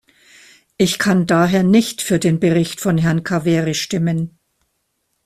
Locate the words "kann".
0.97-1.27